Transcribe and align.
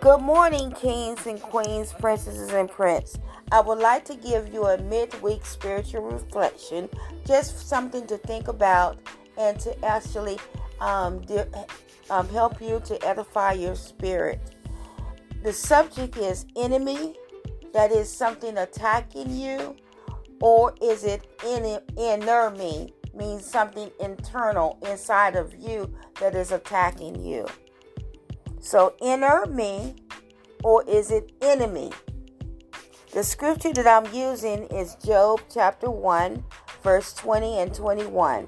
Good 0.00 0.22
morning, 0.22 0.72
kings 0.72 1.26
and 1.26 1.38
queens, 1.42 1.92
princesses 1.92 2.54
and 2.54 2.70
prince. 2.70 3.18
I 3.52 3.60
would 3.60 3.80
like 3.80 4.06
to 4.06 4.14
give 4.14 4.50
you 4.50 4.64
a 4.64 4.78
midweek 4.78 5.44
spiritual 5.44 6.00
reflection, 6.00 6.88
just 7.26 7.68
something 7.68 8.06
to 8.06 8.16
think 8.16 8.48
about 8.48 8.98
and 9.36 9.60
to 9.60 9.84
actually 9.84 10.38
um, 10.80 11.20
de- 11.26 11.46
um, 12.08 12.26
help 12.30 12.62
you 12.62 12.80
to 12.86 13.06
edify 13.06 13.52
your 13.52 13.74
spirit. 13.74 14.40
The 15.42 15.52
subject 15.52 16.16
is 16.16 16.46
enemy, 16.56 17.14
that 17.74 17.92
is 17.92 18.10
something 18.10 18.56
attacking 18.56 19.30
you, 19.30 19.76
or 20.40 20.74
is 20.80 21.04
it 21.04 21.26
in 21.46 21.78
inner 21.98 22.48
me, 22.48 22.94
means 23.12 23.44
something 23.44 23.90
internal 24.00 24.78
inside 24.88 25.36
of 25.36 25.54
you 25.58 25.94
that 26.20 26.34
is 26.34 26.52
attacking 26.52 27.22
you. 27.22 27.46
So, 28.60 28.94
inner 29.00 29.46
me, 29.46 29.94
or 30.62 30.84
is 30.88 31.10
it 31.10 31.32
enemy? 31.40 31.90
The 33.12 33.24
scripture 33.24 33.72
that 33.72 33.86
I'm 33.86 34.12
using 34.14 34.64
is 34.66 34.94
Job 34.96 35.40
chapter 35.52 35.90
1, 35.90 36.44
verse 36.82 37.12
20 37.14 37.58
and 37.58 37.74
21. 37.74 38.46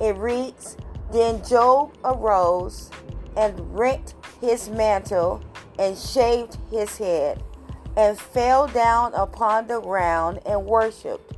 It 0.00 0.16
reads 0.16 0.76
Then 1.12 1.44
Job 1.44 1.96
arose 2.04 2.90
and 3.36 3.78
rent 3.78 4.14
his 4.40 4.68
mantle 4.68 5.42
and 5.78 5.96
shaved 5.96 6.58
his 6.70 6.96
head 6.98 7.42
and 7.96 8.18
fell 8.18 8.66
down 8.68 9.12
upon 9.14 9.66
the 9.66 9.80
ground 9.80 10.40
and 10.46 10.64
worshipped 10.64 11.36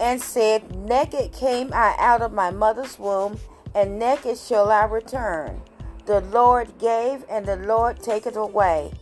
and 0.00 0.20
said, 0.20 0.74
Naked 0.76 1.32
came 1.32 1.70
I 1.72 1.96
out 1.98 2.22
of 2.22 2.32
my 2.32 2.50
mother's 2.50 2.98
womb, 2.98 3.38
and 3.74 3.98
naked 3.98 4.38
shall 4.38 4.70
I 4.70 4.84
return. 4.84 5.62
The 6.06 6.20
Lord 6.20 6.78
gave, 6.78 7.24
and 7.28 7.46
the 7.46 7.56
Lord 7.56 8.00
taketh 8.00 8.36
away. 8.36 8.92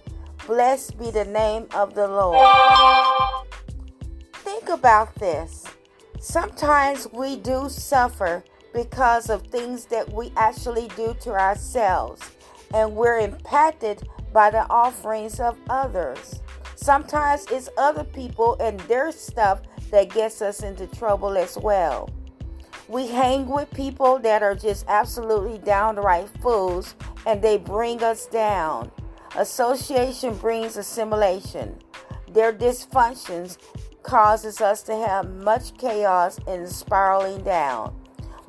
Blessed 0.47 0.99
be 0.99 1.11
the 1.11 1.25
name 1.25 1.67
of 1.75 1.95
the 1.95 2.07
Lord. 2.07 2.47
Think 4.35 4.69
about 4.69 5.15
this. 5.15 5.65
Sometimes 6.21 7.09
we 7.13 7.37
do 7.37 7.71
suffer 7.71 8.45
because 8.75 9.31
of 9.31 9.47
things 9.47 9.87
that 9.87 10.13
we 10.13 10.33
actually 10.37 10.89
do 10.97 11.15
to 11.23 11.31
ourselves, 11.31 12.21
and 12.75 12.95
we're 12.95 13.21
impacted 13.21 14.07
by 14.35 14.51
the 14.51 14.69
offerings 14.69 15.41
of 15.41 15.57
others. 15.71 16.43
Sometimes 16.77 17.47
it's 17.51 17.71
other 17.79 18.05
people 18.05 18.59
and 18.61 18.79
their 18.81 19.13
stuff 19.13 19.63
that 19.91 20.11
gets 20.11 20.43
us 20.43 20.63
into 20.63 20.87
trouble 20.89 21.39
as 21.39 21.57
well. 21.57 22.11
We 22.89 23.07
hang 23.07 23.49
with 23.49 23.71
people 23.71 24.19
that 24.19 24.43
are 24.43 24.55
just 24.55 24.85
absolutely 24.89 25.57
downright 25.57 26.29
fools 26.43 26.97
and 27.25 27.41
they 27.41 27.57
bring 27.57 28.03
us 28.03 28.27
down. 28.27 28.91
Association 29.37 30.37
brings 30.37 30.77
assimilation. 30.77 31.77
Their 32.31 32.53
dysfunctions 32.53 33.59
causes 34.05 34.61
us 34.61 34.83
to 34.85 34.95
have 34.95 35.29
much 35.29 35.77
chaos 35.77 36.39
and 36.47 36.69
spiraling 36.69 37.43
down. 37.43 38.01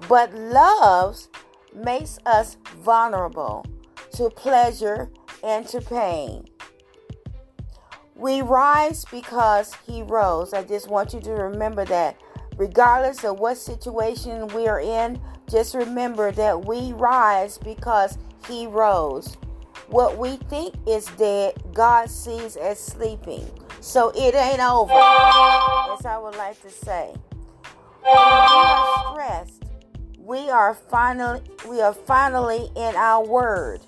But 0.07 0.33
love 0.33 1.27
makes 1.73 2.19
us 2.25 2.57
vulnerable 2.83 3.65
to 4.13 4.29
pleasure 4.29 5.09
and 5.43 5.67
to 5.67 5.81
pain. 5.81 6.45
We 8.15 8.41
rise 8.41 9.05
because 9.05 9.73
he 9.87 10.03
rose. 10.03 10.53
I 10.53 10.63
just 10.63 10.87
want 10.87 11.13
you 11.13 11.19
to 11.21 11.31
remember 11.31 11.83
that 11.85 12.21
regardless 12.57 13.23
of 13.23 13.39
what 13.39 13.57
situation 13.57 14.47
we 14.47 14.67
are 14.67 14.79
in, 14.79 15.19
just 15.49 15.73
remember 15.73 16.31
that 16.31 16.65
we 16.65 16.93
rise 16.93 17.57
because 17.57 18.17
he 18.47 18.67
rose. 18.67 19.35
What 19.87 20.17
we 20.17 20.37
think 20.49 20.75
is 20.87 21.05
dead, 21.17 21.53
God 21.73 22.09
sees 22.09 22.55
as 22.55 22.79
sleeping. 22.79 23.47
So 23.81 24.11
it 24.15 24.33
ain't 24.33 24.59
over. 24.59 24.91
As 24.93 26.05
I 26.05 26.17
would 26.21 26.35
like 26.35 26.59
to 26.63 26.69
say. 26.69 27.13
When 28.01 28.13
we 28.13 28.19
are 28.19 29.13
stressed, 29.13 29.63
we 30.17 30.49
are 30.49 30.73
finally 30.73 31.41
we 31.67 31.81
are 31.81 31.93
finally 31.93 32.71
in 32.75 32.95
our 32.95 33.23
word. 33.23 33.81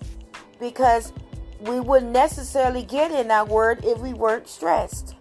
Because 0.60 1.14
we 1.60 1.80
wouldn't 1.80 2.12
necessarily 2.12 2.84
get 2.84 3.12
in 3.12 3.32
our 3.32 3.46
word 3.46 3.84
if 3.84 3.98
we 4.00 4.14
weren't 4.14 4.48
stressed. 4.48 5.16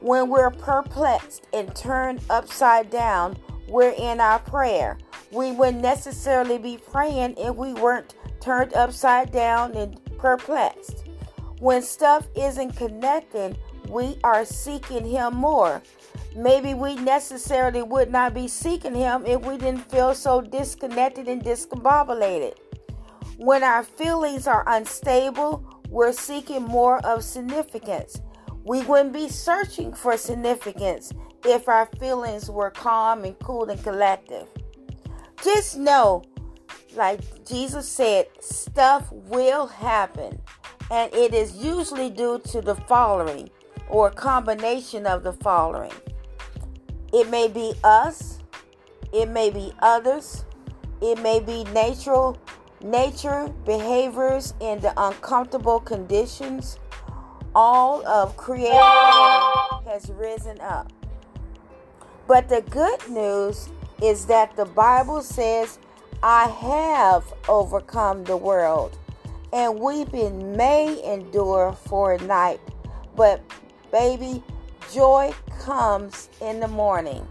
When 0.00 0.28
we're 0.28 0.50
perplexed 0.50 1.46
and 1.52 1.74
turned 1.74 2.20
upside 2.28 2.90
down, 2.90 3.36
we're 3.68 3.94
in 3.96 4.20
our 4.20 4.40
prayer. 4.40 4.98
We 5.30 5.52
wouldn't 5.52 5.82
necessarily 5.82 6.58
be 6.58 6.78
praying 6.78 7.34
if 7.38 7.54
we 7.54 7.72
weren't 7.74 8.14
turned 8.40 8.74
upside 8.74 9.32
down 9.32 9.74
and 9.76 10.00
perplexed. 10.26 11.04
When 11.60 11.82
stuff 11.82 12.26
isn't 12.34 12.74
connecting, 12.74 13.56
we 13.88 14.18
are 14.24 14.44
seeking 14.44 15.06
Him 15.06 15.36
more. 15.36 15.80
Maybe 16.34 16.74
we 16.74 16.96
necessarily 16.96 17.84
would 17.84 18.10
not 18.10 18.34
be 18.34 18.48
seeking 18.48 18.96
Him 18.96 19.24
if 19.24 19.40
we 19.42 19.56
didn't 19.56 19.88
feel 19.88 20.14
so 20.14 20.40
disconnected 20.40 21.28
and 21.28 21.44
discombobulated. 21.44 22.54
When 23.36 23.62
our 23.62 23.84
feelings 23.84 24.48
are 24.48 24.64
unstable, 24.66 25.64
we're 25.90 26.12
seeking 26.12 26.64
more 26.64 26.98
of 27.06 27.22
significance. 27.22 28.20
We 28.64 28.82
wouldn't 28.82 29.12
be 29.12 29.28
searching 29.28 29.94
for 29.94 30.16
significance 30.16 31.12
if 31.44 31.68
our 31.68 31.86
feelings 32.00 32.50
were 32.50 32.70
calm 32.70 33.22
and 33.22 33.38
cool 33.38 33.70
and 33.70 33.80
collective. 33.80 34.48
Just 35.44 35.76
know, 35.78 36.24
like 36.96 37.44
Jesus 37.44 37.88
said, 37.88 38.26
stuff 38.40 39.10
will 39.12 39.66
happen, 39.66 40.40
and 40.90 41.12
it 41.14 41.34
is 41.34 41.56
usually 41.56 42.10
due 42.10 42.38
to 42.50 42.60
the 42.60 42.74
following 42.74 43.50
or 43.88 44.08
a 44.08 44.12
combination 44.12 45.06
of 45.06 45.22
the 45.22 45.32
following. 45.32 45.92
It 47.12 47.30
may 47.30 47.48
be 47.48 47.74
us, 47.84 48.40
it 49.12 49.28
may 49.28 49.50
be 49.50 49.72
others, 49.80 50.44
it 51.00 51.22
may 51.22 51.40
be 51.40 51.64
natural 51.72 52.38
nature, 52.82 53.52
behaviors, 53.64 54.54
and 54.60 54.80
the 54.80 54.92
uncomfortable 54.96 55.80
conditions, 55.80 56.78
all 57.54 58.06
of 58.06 58.36
creation 58.36 58.76
has 59.86 60.10
risen 60.14 60.60
up. 60.60 60.92
But 62.26 62.48
the 62.48 62.62
good 62.62 63.08
news 63.08 63.70
is 64.02 64.26
that 64.26 64.56
the 64.56 64.66
Bible 64.66 65.22
says, 65.22 65.78
I 66.22 66.48
have 66.48 67.32
overcome 67.48 68.24
the 68.24 68.36
world, 68.36 68.98
and 69.52 69.78
weeping 69.78 70.56
may 70.56 71.02
endure 71.04 71.72
for 71.72 72.14
a 72.14 72.22
night, 72.22 72.60
but 73.14 73.42
baby, 73.92 74.42
joy 74.92 75.32
comes 75.60 76.28
in 76.40 76.60
the 76.60 76.68
morning. 76.68 77.26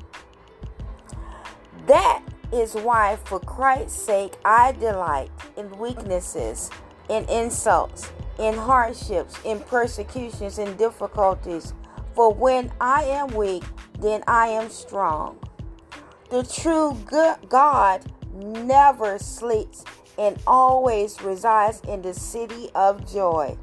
That 1.87 2.23
is 2.53 2.73
why, 2.73 3.17
for 3.25 3.39
Christ's 3.39 4.01
sake, 4.01 4.33
I 4.43 4.71
delight 4.73 5.29
in 5.57 5.77
weaknesses, 5.77 6.69
in 7.09 7.25
insults, 7.25 8.11
in 8.39 8.55
hardships, 8.55 9.35
in 9.43 9.59
persecutions, 9.61 10.57
in 10.57 10.75
difficulties. 10.77 11.73
For 12.13 12.33
when 12.33 12.71
I 12.79 13.03
am 13.03 13.27
weak, 13.35 13.63
then 13.99 14.23
I 14.27 14.47
am 14.47 14.69
strong. 14.69 15.39
The 16.29 16.43
true 16.43 16.97
good 17.05 17.37
God 17.49 18.01
never 18.35 19.17
sleeps 19.19 19.83
and 20.17 20.37
always 20.47 21.21
resides 21.21 21.81
in 21.87 22.01
the 22.01 22.13
city 22.13 22.69
of 22.75 23.11
joy. 23.11 23.57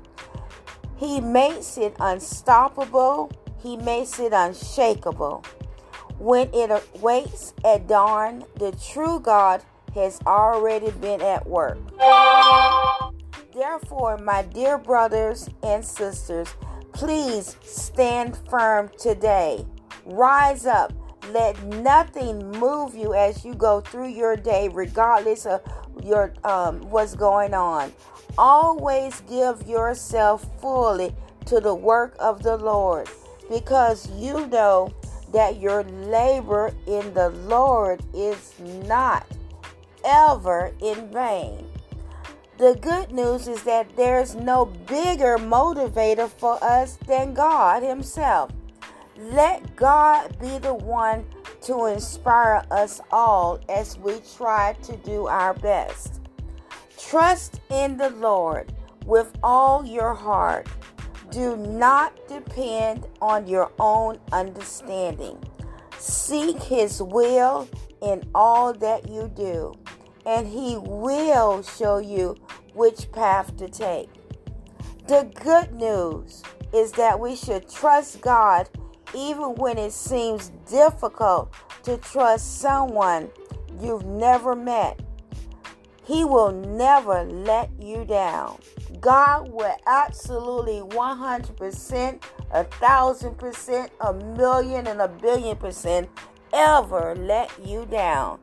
He 0.96 1.20
makes 1.20 1.78
it 1.78 1.94
unstoppable, 1.98 3.30
He 3.62 3.76
makes 3.76 4.18
it 4.18 4.32
unshakable. 4.32 5.44
When 6.18 6.48
it 6.54 6.70
awaits 6.70 7.54
at 7.64 7.88
dawn, 7.88 8.44
the 8.56 8.72
true 8.92 9.18
God 9.18 9.62
has 9.94 10.20
already 10.26 10.90
been 10.92 11.20
at 11.20 11.46
work. 11.46 11.78
Therefore, 13.52 14.18
my 14.18 14.42
dear 14.42 14.78
brothers 14.78 15.48
and 15.62 15.84
sisters, 15.84 16.48
please 16.92 17.56
stand 17.62 18.38
firm 18.48 18.90
today. 18.98 19.66
Rise 20.06 20.66
up. 20.66 20.92
Let 21.30 21.62
nothing 21.62 22.50
move 22.52 22.94
you 22.94 23.14
as 23.14 23.44
you 23.44 23.54
go 23.54 23.80
through 23.80 24.08
your 24.08 24.36
day, 24.36 24.68
regardless 24.68 25.46
of 25.46 25.62
your 26.02 26.34
um, 26.44 26.80
what's 26.90 27.14
going 27.14 27.54
on. 27.54 27.92
Always 28.36 29.20
give 29.28 29.66
yourself 29.68 30.46
fully 30.60 31.14
to 31.46 31.60
the 31.60 31.74
work 31.74 32.16
of 32.18 32.42
the 32.42 32.56
Lord, 32.56 33.08
because 33.48 34.10
you 34.12 34.46
know 34.48 34.92
that 35.32 35.60
your 35.60 35.84
labor 35.84 36.72
in 36.86 37.14
the 37.14 37.30
Lord 37.30 38.02
is 38.12 38.54
not 38.60 39.26
ever 40.04 40.72
in 40.80 41.10
vain. 41.12 41.66
The 42.58 42.76
good 42.80 43.12
news 43.12 43.48
is 43.48 43.62
that 43.64 43.96
there's 43.96 44.34
no 44.34 44.66
bigger 44.66 45.38
motivator 45.38 46.28
for 46.28 46.62
us 46.62 46.98
than 47.06 47.34
God 47.34 47.82
Himself. 47.82 48.50
Let 49.30 49.76
God 49.76 50.36
be 50.40 50.58
the 50.58 50.74
one 50.74 51.24
to 51.62 51.86
inspire 51.86 52.64
us 52.72 53.00
all 53.12 53.60
as 53.68 53.96
we 53.98 54.20
try 54.36 54.72
to 54.82 54.96
do 54.96 55.28
our 55.28 55.54
best. 55.54 56.20
Trust 56.98 57.60
in 57.70 57.96
the 57.96 58.10
Lord 58.10 58.72
with 59.06 59.32
all 59.42 59.84
your 59.84 60.12
heart 60.14 60.68
Do 61.30 61.56
not 61.56 62.28
depend 62.28 63.06
on 63.22 63.46
your 63.46 63.70
own 63.78 64.18
understanding. 64.32 65.38
Seek 65.98 66.62
His 66.62 67.00
will 67.00 67.68
in 68.02 68.22
all 68.34 68.74
that 68.74 69.08
you 69.08 69.32
do, 69.34 69.72
and 70.26 70.46
He 70.46 70.76
will 70.76 71.62
show 71.62 71.98
you 71.98 72.36
which 72.74 73.10
path 73.12 73.56
to 73.56 73.68
take. 73.68 74.10
The 75.06 75.30
good 75.42 75.72
news 75.72 76.42
is 76.74 76.92
that 76.92 77.18
we 77.18 77.34
should 77.34 77.66
trust 77.70 78.20
God 78.20 78.68
even 79.14 79.54
when 79.54 79.78
it 79.78 79.92
seems 79.92 80.50
difficult 80.68 81.52
to 81.84 81.96
trust 81.98 82.60
someone 82.60 83.30
you've 83.80 84.04
never 84.04 84.54
met. 84.54 85.00
He 86.04 86.24
will 86.24 86.52
never 86.52 87.24
let 87.24 87.70
you 87.78 88.04
down. 88.04 88.58
God 89.00 89.50
will 89.50 89.76
absolutely 89.86 90.80
100%, 90.80 92.22
a 92.52 92.64
thousand 92.64 93.38
percent, 93.38 93.90
a 94.00 94.12
million, 94.12 94.86
and 94.86 95.00
a 95.00 95.08
billion 95.08 95.56
percent 95.56 96.08
ever 96.52 97.14
let 97.16 97.50
you 97.64 97.86
down. 97.86 98.38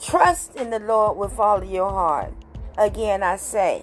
Trust 0.00 0.56
in 0.56 0.70
the 0.70 0.78
Lord 0.78 1.16
with 1.16 1.38
all 1.38 1.58
of 1.58 1.70
your 1.70 1.90
heart. 1.90 2.32
Again, 2.76 3.22
I 3.22 3.36
say, 3.36 3.82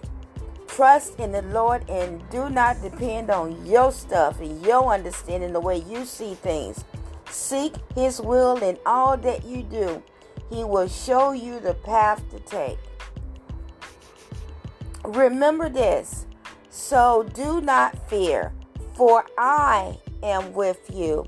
trust 0.67 1.19
in 1.19 1.31
the 1.31 1.41
Lord 1.43 1.89
and 1.89 2.27
do 2.29 2.49
not 2.49 2.81
depend 2.81 3.29
on 3.29 3.65
your 3.65 3.91
stuff 3.91 4.39
and 4.39 4.63
your 4.65 4.93
understanding 4.93 5.53
the 5.53 5.59
way 5.59 5.77
you 5.77 6.05
see 6.05 6.35
things. 6.35 6.83
Seek 7.29 7.73
His 7.95 8.21
will 8.21 8.57
in 8.57 8.77
all 8.85 9.17
that 9.17 9.45
you 9.45 9.63
do. 9.63 10.01
He 10.49 10.63
will 10.63 10.87
show 10.87 11.31
you 11.31 11.59
the 11.59 11.73
path 11.73 12.23
to 12.31 12.39
take. 12.39 12.77
Remember 15.03 15.69
this. 15.69 16.25
So 16.69 17.29
do 17.33 17.61
not 17.61 18.09
fear, 18.09 18.51
for 18.95 19.25
I 19.37 19.97
am 20.23 20.53
with 20.53 20.79
you. 20.93 21.25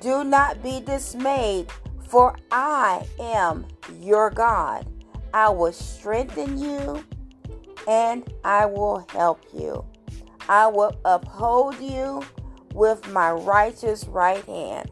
Do 0.00 0.24
not 0.24 0.62
be 0.62 0.80
dismayed, 0.80 1.68
for 2.08 2.36
I 2.50 3.06
am 3.18 3.66
your 4.00 4.30
God. 4.30 4.86
I 5.32 5.48
will 5.48 5.72
strengthen 5.72 6.58
you 6.58 7.04
and 7.86 8.32
I 8.44 8.66
will 8.66 9.06
help 9.10 9.42
you. 9.52 9.84
I 10.48 10.66
will 10.66 10.98
uphold 11.04 11.80
you 11.80 12.22
with 12.74 13.10
my 13.12 13.30
righteous 13.30 14.04
right 14.06 14.44
hand. 14.44 14.90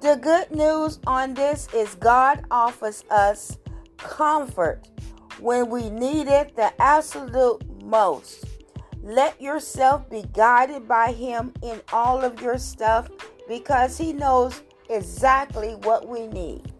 The 0.00 0.16
good 0.16 0.50
news 0.50 0.98
on 1.06 1.34
this 1.34 1.68
is 1.74 1.94
God 1.96 2.44
offers 2.50 3.04
us 3.10 3.58
comfort 3.98 4.88
when 5.38 5.68
we 5.68 5.90
need 5.90 6.26
it 6.26 6.56
the 6.56 6.72
absolute 6.80 7.62
most. 7.82 8.44
Let 9.02 9.40
yourself 9.40 10.08
be 10.08 10.24
guided 10.32 10.86
by 10.88 11.12
Him 11.12 11.52
in 11.62 11.80
all 11.92 12.22
of 12.22 12.40
your 12.40 12.58
stuff 12.58 13.10
because 13.48 13.98
He 13.98 14.12
knows 14.12 14.62
exactly 14.88 15.74
what 15.82 16.08
we 16.08 16.26
need. 16.26 16.72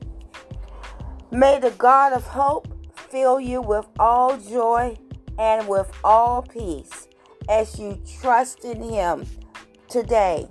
May 1.31 1.59
the 1.59 1.71
God 1.73 2.13
of 2.13 2.25
hope 2.25 2.69
fill 2.95 3.41
you 3.41 3.61
with 3.61 3.87
all 3.99 4.37
joy 4.37 4.97
and 5.41 5.67
with 5.67 5.91
all 6.05 6.43
peace 6.43 7.09
as 7.49 7.79
you 7.79 7.99
trust 8.21 8.65
in 8.65 8.83
Him 8.83 9.27
today, 9.89 10.47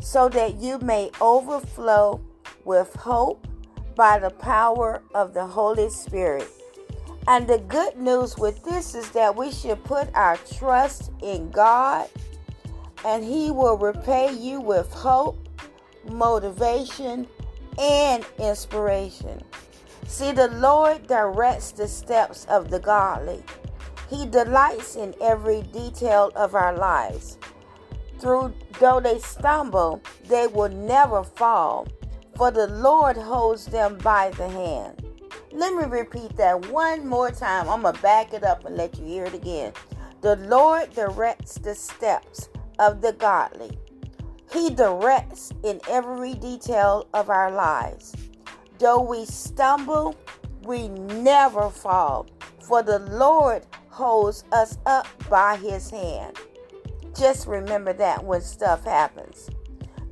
so 0.00 0.28
that 0.28 0.60
you 0.60 0.78
may 0.78 1.10
overflow 1.20 2.20
with 2.64 2.94
hope 2.94 3.46
by 3.96 4.18
the 4.18 4.30
power 4.30 5.02
of 5.14 5.32
the 5.32 5.46
Holy 5.46 5.88
Spirit. 5.88 6.46
And 7.26 7.48
the 7.48 7.58
good 7.58 7.96
news 7.96 8.36
with 8.36 8.62
this 8.62 8.94
is 8.94 9.10
that 9.12 9.34
we 9.34 9.50
should 9.50 9.82
put 9.84 10.14
our 10.14 10.36
trust 10.36 11.10
in 11.22 11.50
God, 11.50 12.08
and 13.06 13.24
He 13.24 13.50
will 13.50 13.78
repay 13.78 14.32
you 14.32 14.60
with 14.60 14.92
hope, 14.92 15.48
motivation, 16.10 17.26
and 17.78 18.24
inspiration. 18.38 19.42
See, 20.06 20.30
the 20.30 20.48
Lord 20.48 21.06
directs 21.06 21.72
the 21.72 21.88
steps 21.88 22.44
of 22.44 22.70
the 22.70 22.78
godly. 22.78 23.42
He 24.08 24.26
delights 24.26 24.96
in 24.96 25.14
every 25.20 25.62
detail 25.62 26.30
of 26.36 26.54
our 26.54 26.76
lives. 26.76 27.38
Through 28.20 28.54
though 28.80 29.00
they 29.00 29.18
stumble, 29.18 30.02
they 30.26 30.46
will 30.46 30.68
never 30.68 31.22
fall, 31.24 31.88
for 32.36 32.50
the 32.50 32.66
Lord 32.68 33.16
holds 33.16 33.66
them 33.66 33.98
by 33.98 34.30
the 34.30 34.48
hand. 34.48 35.02
Let 35.52 35.74
me 35.74 35.84
repeat 35.84 36.36
that 36.36 36.70
one 36.70 37.06
more 37.06 37.30
time. 37.30 37.68
I'm 37.68 37.82
to 37.82 38.00
back 38.02 38.34
it 38.34 38.44
up 38.44 38.64
and 38.64 38.76
let 38.76 38.98
you 38.98 39.06
hear 39.06 39.24
it 39.24 39.34
again. 39.34 39.72
The 40.20 40.36
Lord 40.36 40.92
directs 40.94 41.54
the 41.54 41.74
steps 41.74 42.48
of 42.78 43.00
the 43.00 43.12
godly. 43.12 43.78
He 44.52 44.70
directs 44.70 45.52
in 45.62 45.80
every 45.88 46.34
detail 46.34 47.08
of 47.14 47.30
our 47.30 47.50
lives. 47.50 48.14
Though 48.78 49.00
we 49.00 49.24
stumble, 49.24 50.14
we 50.62 50.88
never 50.88 51.70
fall, 51.70 52.26
for 52.60 52.82
the 52.82 52.98
Lord 52.98 53.66
holds 53.96 54.44
us 54.52 54.76
up 54.84 55.06
by 55.30 55.56
his 55.56 55.88
hand. 55.88 56.36
Just 57.18 57.46
remember 57.46 57.94
that 57.94 58.22
when 58.22 58.42
stuff 58.42 58.84
happens. 58.84 59.48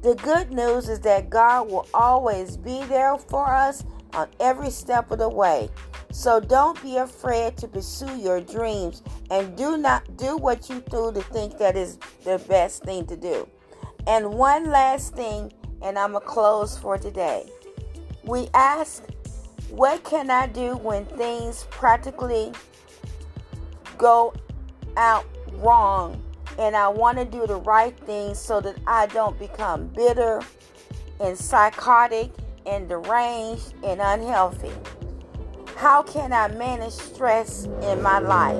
The 0.01 0.15
good 0.15 0.51
news 0.51 0.89
is 0.89 1.01
that 1.01 1.29
God 1.29 1.71
will 1.71 1.87
always 1.93 2.57
be 2.57 2.83
there 2.85 3.19
for 3.19 3.55
us 3.55 3.85
on 4.15 4.29
every 4.41 4.71
step 4.71 5.11
of 5.11 5.19
the 5.19 5.29
way. 5.29 5.69
So 6.13 6.41
don't 6.41 6.81
be 6.83 6.97
afraid 6.97 7.59
to 7.59 7.69
pursue 7.69 8.17
your 8.17 8.41
dreams 8.41 9.03
and 9.31 9.55
do 9.55 9.77
not 9.77 10.17
do 10.17 10.39
what 10.39 10.71
you 10.71 10.83
do 10.91 11.13
to 11.13 11.21
think 11.21 11.59
that 11.59 11.77
is 11.77 11.99
the 12.25 12.43
best 12.49 12.85
thing 12.85 13.07
to 13.09 13.19
do. 13.19 13.47
And 14.07 14.33
one 14.33 14.71
last 14.71 15.15
thing, 15.15 15.53
and 15.83 15.99
I'm 15.99 16.13
going 16.13 16.23
to 16.23 16.27
close 16.27 16.79
for 16.79 16.97
today. 16.97 17.51
We 18.23 18.49
ask, 18.55 19.03
what 19.69 20.05
can 20.05 20.31
I 20.31 20.47
do 20.47 20.79
when 20.79 21.05
things 21.05 21.67
practically 21.71 22.53
go 23.99 24.35
out 24.97 25.27
wrong 25.55 26.23
and 26.59 26.77
I 26.77 26.89
want 26.89 27.19
to 27.19 27.25
do 27.25 27.47
the 27.47 27.57
right 27.57 27.99
thing 28.01 28.35
so 28.35 28.61
that 28.61 28.77
I 28.87 29.07
don't 29.07 29.39
become 29.39 29.89
bitter 29.89 30.41
and 31.21 31.37
psychotic 31.37 32.31
and 32.67 32.89
deranged 32.89 33.75
and 33.83 34.01
unhealthy? 34.01 34.73
How 35.77 36.03
can 36.03 36.33
I 36.33 36.49
manage 36.49 36.93
stress 36.93 37.65
in 37.83 38.01
my 38.01 38.19
life? 38.19 38.57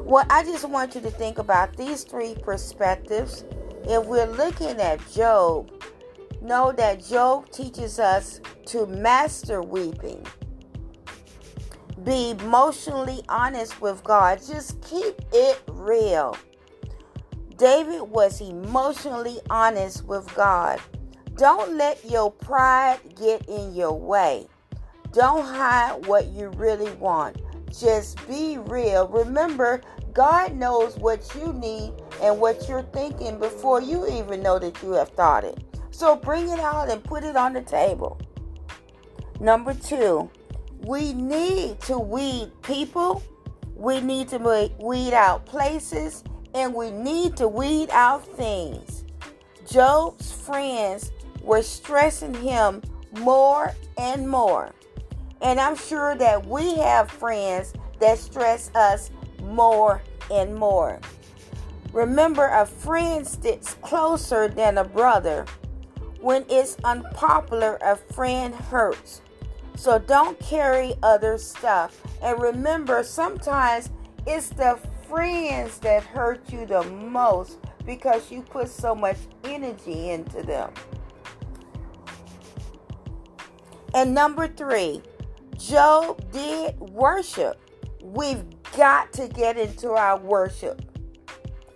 Well, 0.00 0.24
I 0.30 0.44
just 0.44 0.68
want 0.68 0.94
you 0.94 1.00
to 1.02 1.10
think 1.10 1.38
about 1.38 1.76
these 1.76 2.04
three 2.04 2.34
perspectives. 2.42 3.44
If 3.84 4.06
we're 4.06 4.26
looking 4.26 4.80
at 4.80 5.00
Job, 5.12 5.70
know 6.40 6.72
that 6.72 7.04
Job 7.04 7.50
teaches 7.50 7.98
us 7.98 8.40
to 8.66 8.86
master 8.86 9.62
weeping. 9.62 10.24
Be 12.06 12.30
emotionally 12.30 13.22
honest 13.28 13.80
with 13.80 14.04
God. 14.04 14.40
Just 14.46 14.80
keep 14.80 15.20
it 15.32 15.60
real. 15.66 16.36
David 17.56 18.02
was 18.02 18.40
emotionally 18.40 19.40
honest 19.50 20.04
with 20.04 20.32
God. 20.36 20.80
Don't 21.36 21.76
let 21.76 22.08
your 22.08 22.30
pride 22.30 23.00
get 23.18 23.44
in 23.48 23.74
your 23.74 23.98
way. 23.98 24.46
Don't 25.12 25.44
hide 25.44 26.06
what 26.06 26.26
you 26.28 26.50
really 26.50 26.92
want. 26.92 27.42
Just 27.76 28.24
be 28.28 28.58
real. 28.58 29.08
Remember, 29.08 29.80
God 30.12 30.54
knows 30.54 30.96
what 30.98 31.28
you 31.34 31.52
need 31.54 31.92
and 32.22 32.38
what 32.38 32.68
you're 32.68 32.84
thinking 32.84 33.40
before 33.40 33.82
you 33.82 34.06
even 34.06 34.44
know 34.44 34.60
that 34.60 34.80
you 34.80 34.92
have 34.92 35.08
thought 35.08 35.42
it. 35.42 35.58
So 35.90 36.14
bring 36.14 36.50
it 36.50 36.60
out 36.60 36.88
and 36.88 37.02
put 37.02 37.24
it 37.24 37.34
on 37.34 37.52
the 37.52 37.62
table. 37.62 38.20
Number 39.40 39.74
two, 39.74 40.30
we 40.80 41.12
need 41.12 41.80
to 41.82 41.98
weed 41.98 42.50
people, 42.62 43.22
we 43.74 44.00
need 44.00 44.28
to 44.28 44.70
weed 44.78 45.12
out 45.12 45.46
places, 45.46 46.24
and 46.54 46.74
we 46.74 46.90
need 46.90 47.36
to 47.36 47.48
weed 47.48 47.90
out 47.90 48.26
things. 48.36 49.04
Job's 49.68 50.32
friends 50.32 51.12
were 51.42 51.62
stressing 51.62 52.34
him 52.34 52.82
more 53.18 53.74
and 53.98 54.28
more. 54.28 54.72
And 55.42 55.60
I'm 55.60 55.76
sure 55.76 56.14
that 56.16 56.46
we 56.46 56.76
have 56.76 57.10
friends 57.10 57.74
that 58.00 58.18
stress 58.18 58.70
us 58.74 59.10
more 59.42 60.02
and 60.30 60.54
more. 60.54 61.00
Remember, 61.92 62.46
a 62.46 62.66
friend 62.66 63.26
sticks 63.26 63.74
closer 63.74 64.48
than 64.48 64.78
a 64.78 64.84
brother. 64.84 65.46
When 66.20 66.44
it's 66.48 66.76
unpopular, 66.84 67.78
a 67.82 67.96
friend 67.96 68.54
hurts. 68.54 69.22
So 69.76 69.98
don't 69.98 70.38
carry 70.40 70.94
other 71.02 71.38
stuff. 71.38 72.00
And 72.22 72.40
remember, 72.40 73.02
sometimes 73.02 73.90
it's 74.26 74.48
the 74.48 74.78
friends 75.06 75.78
that 75.78 76.02
hurt 76.02 76.50
you 76.50 76.66
the 76.66 76.82
most 76.82 77.58
because 77.84 78.30
you 78.30 78.42
put 78.42 78.68
so 78.68 78.94
much 78.94 79.18
energy 79.44 80.10
into 80.10 80.42
them. 80.42 80.72
And 83.94 84.14
number 84.14 84.48
three, 84.48 85.02
Job 85.56 86.30
did 86.32 86.78
worship. 86.80 87.60
We've 88.02 88.44
got 88.76 89.12
to 89.14 89.28
get 89.28 89.56
into 89.56 89.90
our 89.90 90.18
worship. 90.18 90.82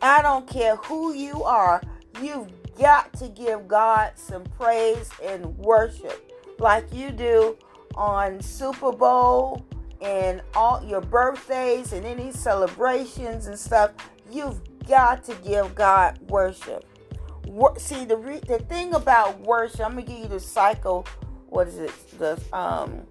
I 0.03 0.23
don't 0.23 0.49
care 0.49 0.77
who 0.77 1.13
you 1.13 1.45
are, 1.45 1.83
you've 2.23 2.49
got 2.79 3.13
to 3.15 3.29
give 3.29 3.69
God 3.69 4.13
some 4.17 4.45
praise 4.45 5.11
and 5.23 5.57
worship 5.59 6.33
like 6.59 6.93
you 6.93 7.11
do 7.11 7.57
on 7.95 8.41
Super 8.41 8.93
Bowl 8.93 9.65
and 10.01 10.43
all 10.55 10.83
your 10.85 11.01
birthdays 11.01 11.93
and 11.93 12.07
any 12.07 12.33
celebrations 12.33 13.47
and 13.47 13.59
stuff. 13.59 13.93
You've 14.31 14.61
got 14.89 15.25
to 15.25 15.35
give 15.37 15.75
God 15.75 16.19
worship. 16.29 16.85
See 17.79 18.05
the 18.05 18.17
re- 18.17 18.41
the 18.47 18.61
thing 18.61 18.95
about 18.95 19.41
worship. 19.41 19.81
I'm 19.81 19.93
gonna 19.93 20.03
give 20.03 20.19
you 20.19 20.29
the 20.29 20.41
psycho. 20.41 21.05
What 21.49 21.69
is 21.69 21.79
it? 21.79 22.19
The 22.19 22.41
um 22.57 23.03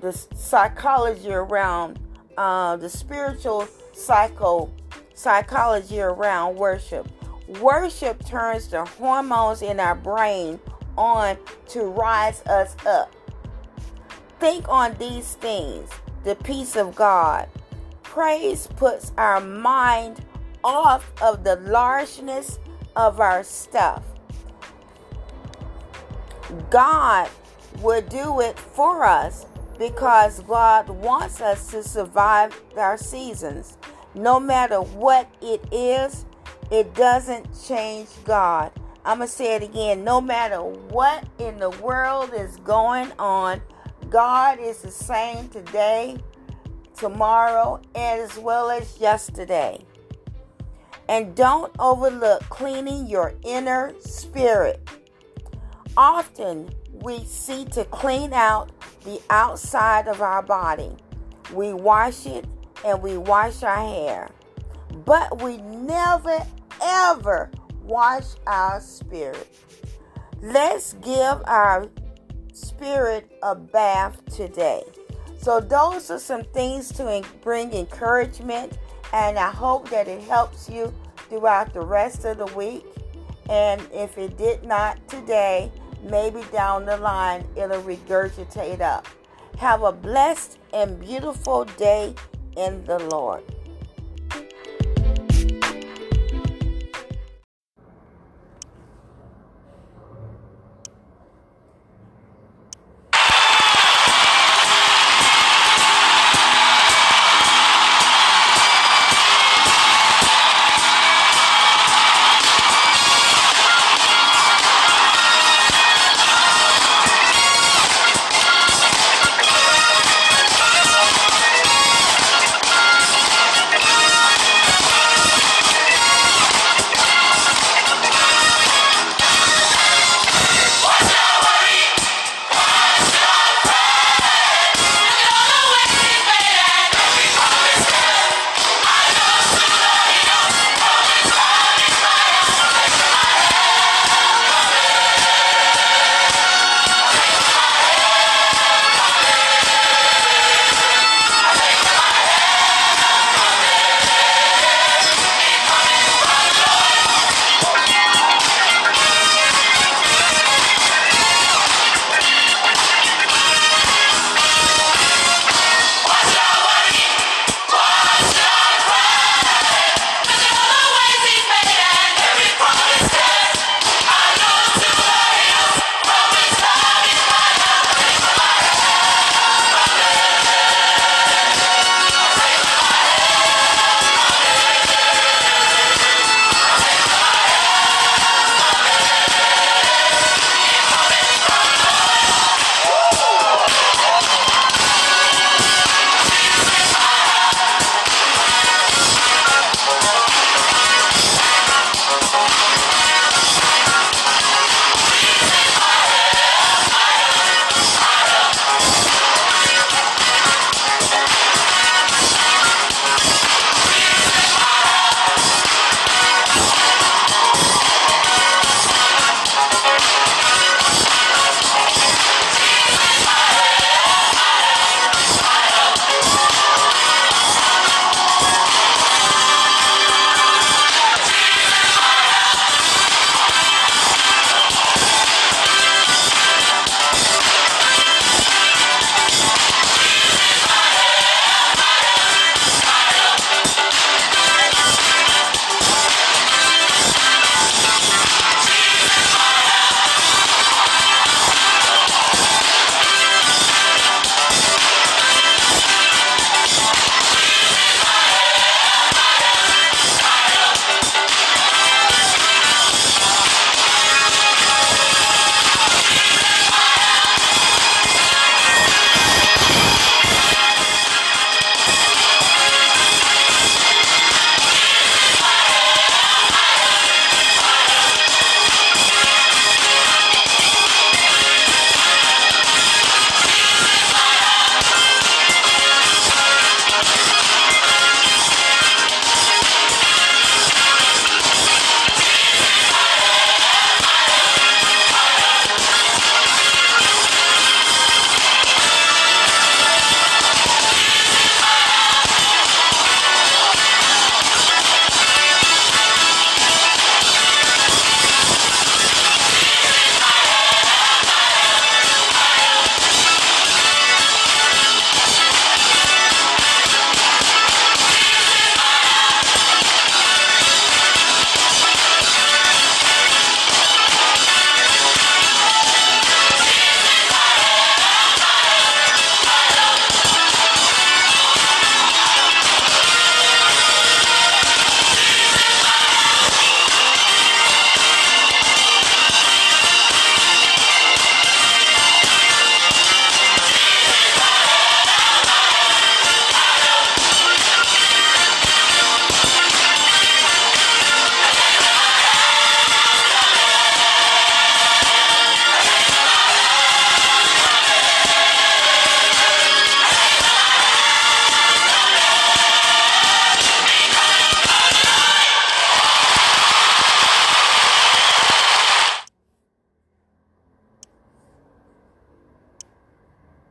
the 0.00 0.12
psychology 0.12 1.32
around 1.32 1.98
uh, 2.36 2.76
the 2.76 2.88
spiritual 2.88 3.66
psycho 3.94 4.70
psychology 5.14 6.00
around 6.00 6.56
worship. 6.56 7.08
Worship 7.60 8.24
turns 8.26 8.68
the 8.68 8.84
hormones 8.84 9.62
in 9.62 9.80
our 9.80 9.94
brain 9.94 10.60
on 10.98 11.38
to 11.68 11.84
rise 11.84 12.42
us 12.42 12.76
up. 12.84 13.15
Think 14.38 14.68
on 14.68 14.94
these 14.98 15.34
things 15.34 15.90
the 16.24 16.34
peace 16.36 16.76
of 16.76 16.94
God. 16.94 17.48
Praise 18.02 18.66
puts 18.76 19.12
our 19.16 19.40
mind 19.40 20.24
off 20.64 21.12
of 21.22 21.44
the 21.44 21.56
largeness 21.56 22.58
of 22.96 23.20
our 23.20 23.44
stuff. 23.44 24.02
God 26.70 27.28
will 27.80 28.02
do 28.02 28.40
it 28.40 28.58
for 28.58 29.04
us 29.04 29.46
because 29.78 30.40
God 30.42 30.88
wants 30.88 31.40
us 31.40 31.70
to 31.70 31.82
survive 31.82 32.60
our 32.76 32.96
seasons. 32.96 33.76
No 34.14 34.40
matter 34.40 34.80
what 34.80 35.28
it 35.42 35.62
is, 35.70 36.24
it 36.70 36.94
doesn't 36.94 37.46
change 37.66 38.08
God. 38.24 38.72
I'm 39.04 39.18
going 39.18 39.28
to 39.28 39.34
say 39.34 39.54
it 39.54 39.62
again. 39.62 40.02
No 40.02 40.20
matter 40.20 40.60
what 40.62 41.24
in 41.38 41.58
the 41.58 41.70
world 41.70 42.32
is 42.34 42.56
going 42.56 43.12
on, 43.18 43.60
God 44.16 44.60
is 44.60 44.78
the 44.78 44.90
same 44.90 45.46
today, 45.50 46.16
tomorrow, 46.96 47.82
and 47.94 48.18
as 48.18 48.38
well 48.38 48.70
as 48.70 48.98
yesterday. 48.98 49.84
And 51.06 51.34
don't 51.34 51.70
overlook 51.78 52.40
cleaning 52.48 53.08
your 53.08 53.34
inner 53.44 53.92
spirit. 54.00 54.88
Often 55.98 56.70
we 56.92 57.24
see 57.24 57.66
to 57.66 57.84
clean 57.84 58.32
out 58.32 58.70
the 59.04 59.20
outside 59.28 60.08
of 60.08 60.22
our 60.22 60.40
body. 60.40 60.96
We 61.52 61.74
wash 61.74 62.24
it 62.24 62.46
and 62.86 63.02
we 63.02 63.18
wash 63.18 63.62
our 63.62 63.86
hair. 63.86 64.30
But 65.04 65.42
we 65.42 65.58
never 65.58 66.38
ever 66.82 67.50
wash 67.82 68.28
our 68.46 68.80
spirit. 68.80 69.46
Let's 70.40 70.94
give 70.94 71.42
our 71.44 71.90
spirit 72.56 73.30
a 73.42 73.54
bath 73.54 74.24
today. 74.34 74.82
So, 75.38 75.60
those 75.60 76.10
are 76.10 76.18
some 76.18 76.44
things 76.44 76.88
to 76.92 77.22
bring 77.42 77.72
encouragement, 77.72 78.78
and 79.12 79.38
I 79.38 79.50
hope 79.50 79.90
that 79.90 80.08
it 80.08 80.22
helps 80.22 80.68
you 80.68 80.92
throughout 81.28 81.72
the 81.72 81.82
rest 81.82 82.24
of 82.24 82.38
the 82.38 82.46
week. 82.56 82.84
And 83.48 83.80
if 83.92 84.18
it 84.18 84.36
did 84.36 84.64
not 84.64 85.06
today, 85.08 85.70
maybe 86.02 86.42
down 86.52 86.86
the 86.86 86.96
line 86.96 87.46
it'll 87.54 87.82
regurgitate 87.82 88.80
up. 88.80 89.06
Have 89.58 89.82
a 89.82 89.92
blessed 89.92 90.58
and 90.72 90.98
beautiful 90.98 91.64
day 91.64 92.14
in 92.56 92.84
the 92.84 92.98
Lord. 92.98 93.44